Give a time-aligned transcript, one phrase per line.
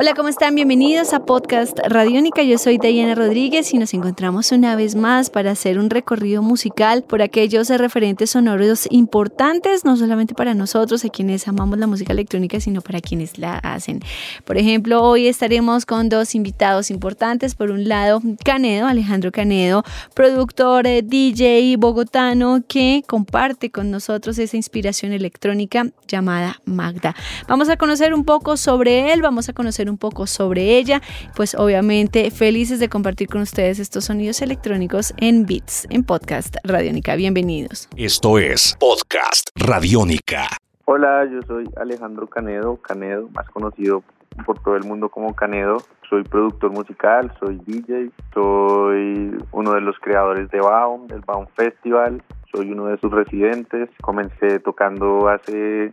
[0.00, 0.54] Hola, ¿cómo están?
[0.54, 2.42] Bienvenidos a Podcast Radiónica.
[2.42, 7.02] Yo soy Diana Rodríguez y nos encontramos una vez más para hacer un recorrido musical
[7.02, 12.60] por aquellos referentes sonoros importantes, no solamente para nosotros, a quienes amamos la música electrónica,
[12.60, 14.00] sino para quienes la hacen.
[14.46, 17.54] Por ejemplo, hoy estaremos con dos invitados importantes.
[17.54, 24.56] Por un lado, Canedo, Alejandro Canedo, productor, eh, DJ bogotano, que comparte con nosotros esa
[24.56, 27.14] inspiración electrónica llamada Magda.
[27.48, 31.02] Vamos a conocer un poco sobre él, vamos a conocer un poco sobre ella.
[31.36, 37.16] Pues obviamente felices de compartir con ustedes estos sonidos electrónicos en Beats, en Podcast Radiónica.
[37.16, 37.88] Bienvenidos.
[37.96, 40.48] Esto es Podcast Radiónica.
[40.86, 44.02] Hola, yo soy Alejandro Canedo, Canedo, más conocido
[44.44, 45.78] por todo el mundo como Canedo.
[46.08, 52.22] Soy productor musical, soy DJ, soy uno de los creadores de Baum, del Baum Festival,
[52.52, 53.88] soy uno de sus residentes.
[54.02, 55.90] Comencé tocando hace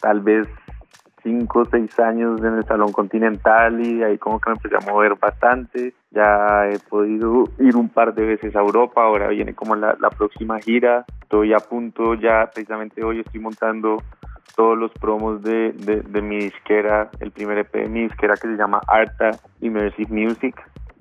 [0.00, 0.46] tal vez
[1.24, 4.92] cinco o seis años en el Salón Continental y ahí como que me empecé a
[4.92, 5.94] mover bastante.
[6.12, 10.10] Ya he podido ir un par de veces a Europa, ahora viene como la, la
[10.10, 11.04] próxima gira.
[11.22, 13.96] Estoy a punto, ya precisamente hoy estoy montando
[14.54, 18.46] todos los promos de, de, de mi disquera, el primer EP de mi disquera que
[18.46, 20.54] se llama Arta Immersive Music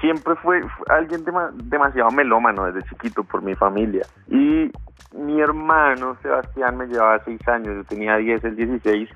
[0.00, 1.24] siempre fue, alguien
[1.64, 4.06] demasiado melómano desde chiquito por mi familia.
[4.28, 4.70] Y
[5.16, 9.08] mi hermano Sebastián me llevaba seis años, yo tenía 10, el 16,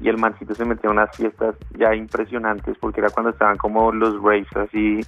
[0.00, 3.92] y el mancito se metía a unas fiestas ya impresionantes porque era cuando estaban como
[3.92, 5.00] los raves así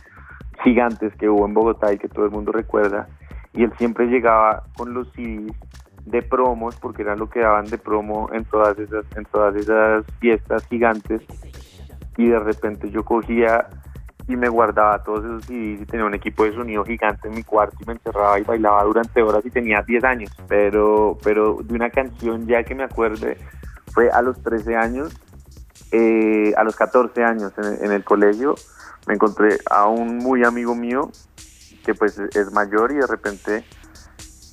[0.65, 3.09] gigantes que hubo en Bogotá y que todo el mundo recuerda.
[3.53, 5.53] Y él siempre llegaba con los CDs
[6.07, 10.05] de promos porque era lo que daban de promo en todas esas en todas esas
[10.19, 11.23] fiestas gigantes.
[12.17, 13.69] Y de repente yo cogía
[14.29, 17.45] y me guardaba todos esos CDs y tenía un equipo de sonido gigante en mi
[17.45, 20.31] cuarto y me encerraba y bailaba durante horas y tenía 10 años.
[20.49, 23.39] Pero pero de una canción ya que me acuerde
[23.93, 25.13] fue a los 13 años,
[25.93, 28.55] eh, a los 14 años en, el colegio,
[29.07, 31.11] me encontré a un muy amigo mío
[31.85, 33.65] que pues es mayor y de repente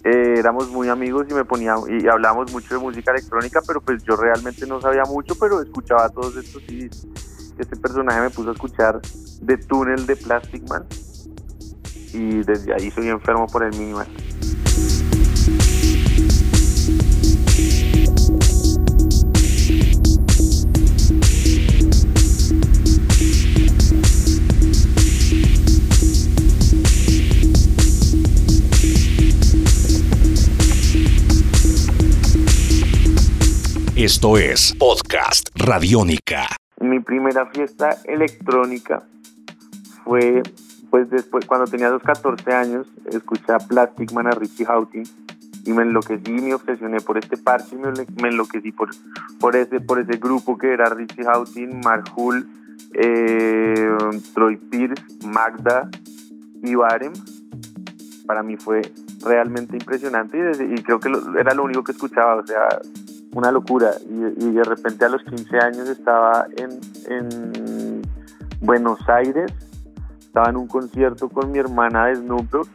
[0.04, 4.04] eh, éramos muy amigos y me ponía y hablábamos mucho de música electrónica, pero pues
[4.04, 6.90] yo realmente no sabía mucho, pero escuchaba todos estos y
[7.58, 9.02] este personaje me puso a escuchar
[9.46, 10.86] The Tunnel de Plastic Man
[12.14, 14.08] y desde ahí soy enfermo por el minimal.
[33.98, 36.46] Esto es Podcast Radiónica.
[36.80, 39.02] Mi primera fiesta electrónica
[40.04, 40.44] fue
[40.92, 45.02] pues después cuando tenía los 14 años escuché a Plastic Man a Richie Houghton
[45.66, 48.92] y me enloquecí me obsesioné por este parche y me, enloquecí por,
[49.40, 52.48] por ese por ese grupo que era Richie Houghton, Marhul,
[52.94, 53.98] eh,
[54.36, 55.90] Troy Pierce, Magda
[56.62, 57.14] y Barem
[58.28, 58.84] para mí fue
[59.26, 61.10] realmente impresionante y, y creo que
[61.40, 62.80] era lo único que escuchaba o sea
[63.38, 63.92] una locura.
[64.10, 68.02] Y, de repente a los 15 años estaba en, en
[68.62, 69.52] Buenos Aires,
[70.20, 72.68] estaba en un concierto con mi hermana de Snoop Dogg,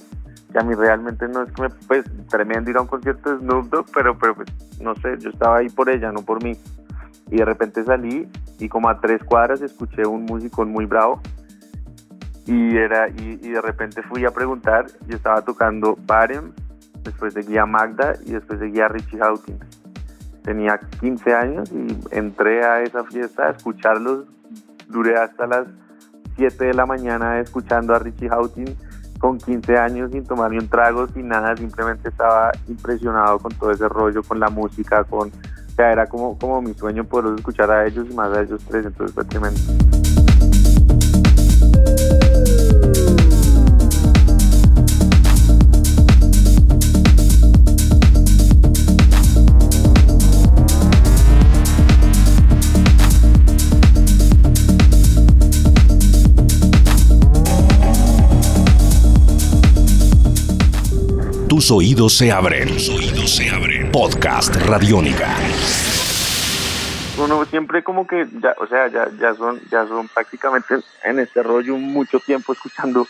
[0.53, 3.41] que a mí realmente no es que me, pues tremendo ir a un concierto de
[3.41, 4.49] Snoop Dogg, pero, pero pues
[4.81, 6.57] no sé, yo estaba ahí por ella, no por mí.
[7.29, 8.29] Y de repente salí
[8.61, 11.21] y como a tres cuadras escuché un músico muy bravo
[12.47, 16.53] y era y, de repente fui a preguntar y estaba tocando Barem,
[17.03, 19.82] después seguía Magda y después seguía Richie Houghton
[20.43, 24.25] tenía 15 años y entré a esa fiesta a escucharlos.
[24.89, 25.67] Duré hasta las
[26.37, 28.77] 7 de la mañana escuchando a Richie Houghton
[29.19, 33.89] con 15 años sin tomarme un trago, sin nada, simplemente estaba impresionado con todo ese
[33.89, 35.29] rollo, con la música, con...
[35.29, 38.63] O sea, era como, como mi sueño poder escuchar a ellos y más a ellos
[38.69, 39.92] tres, entonces fue tremendo.
[61.63, 62.67] Tus oídos se abren.
[62.71, 63.93] Tus oídos se abren.
[63.93, 65.29] Podcast Radiónica.
[67.17, 70.75] Uno siempre como que ya, o sea, ya, ya son, ya son prácticamente
[71.05, 73.07] en este rollo mucho tiempo escuchando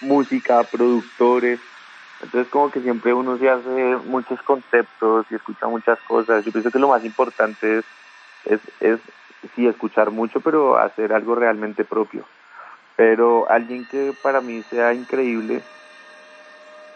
[0.00, 1.60] música, productores.
[2.22, 6.42] Entonces como que siempre uno se hace muchos conceptos y escucha muchas cosas.
[6.42, 7.84] Yo pienso que lo más importante es,
[8.46, 8.98] es, es
[9.54, 12.24] sí escuchar mucho, pero hacer algo realmente propio.
[12.96, 15.60] pero alguien que para mí sea increíble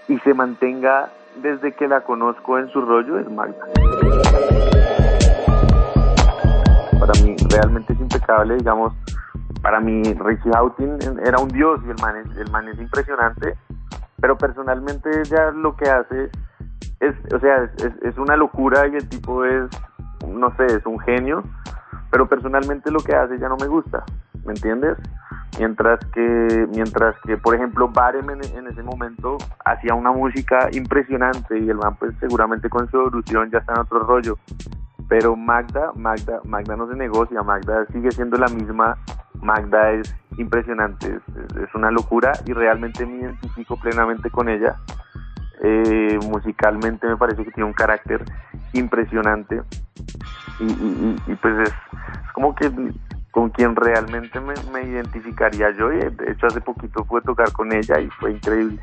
[0.08, 1.10] y se mantenga
[1.42, 3.66] desde que la conozco en su rollo es Magda.
[6.98, 8.94] Para mí realmente es impecable, digamos,
[9.62, 13.56] para mí Richie Houghton era un dios y el man es, el man es impresionante,
[14.20, 16.30] pero personalmente ya lo que hace
[17.00, 19.68] es, o sea, es, es una locura y el tipo es,
[20.28, 21.42] no sé, es un genio,
[22.10, 24.04] pero personalmente lo que hace ya no me gusta,
[24.44, 24.96] ¿me entiendes?
[25.58, 31.68] Mientras que mientras que por ejemplo Barem en, ese momento hacía una música impresionante y
[31.68, 34.38] el man pues seguramente con su evolución ya está en otro rollo.
[35.08, 38.96] Pero Magda Magda Magda no se negocia Magda sigue siendo la misma
[39.34, 41.18] Magda es impresionante
[41.56, 44.76] es, una locura y realmente me identifico plenamente con ella.
[45.62, 48.24] Eh, musicalmente me parece que tiene un carácter
[48.72, 49.62] impresionante
[50.60, 52.70] y, pues es como que
[53.34, 57.72] con quien realmente me, me, identificaría yo y de hecho hace poquito pude tocar con
[57.72, 58.78] ella y fue increíble.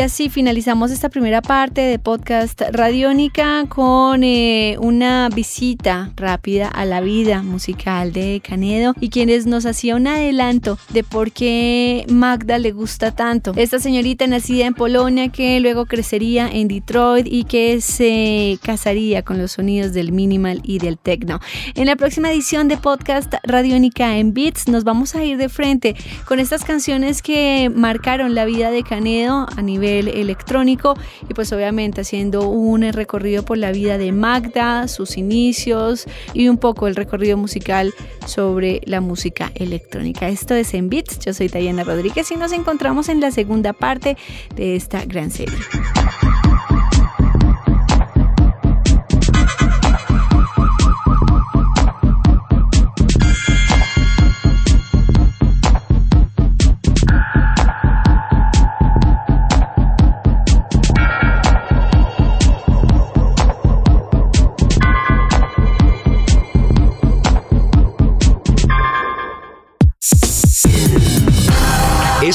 [0.00, 6.86] Y así finalizamos esta primera parte de podcast Radiónica con eh, una visita rápida a
[6.86, 12.56] la vida musical de Canedo y quienes nos hacía un adelanto de por qué Magda
[12.56, 13.52] le gusta tanto.
[13.56, 19.36] Esta señorita nacida en Polonia que luego crecería en Detroit y que se casaría con
[19.36, 21.40] los sonidos del minimal y del techno.
[21.74, 25.94] En la próxima edición de podcast Radiónica en Beats nos vamos a ir de frente
[26.24, 29.60] con estas canciones que marcaron la vida de Canedo a
[29.98, 30.94] electrónico
[31.28, 36.58] y pues obviamente haciendo un recorrido por la vida de Magda, sus inicios y un
[36.58, 37.92] poco el recorrido musical
[38.26, 40.28] sobre la música electrónica.
[40.28, 44.16] Esto es En Beats, yo soy Tayana Rodríguez y nos encontramos en la segunda parte
[44.54, 45.58] de esta gran serie.